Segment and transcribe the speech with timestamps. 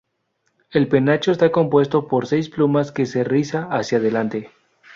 [0.71, 4.49] El penacho está compuesto por seis plumas que se riza hacia delante.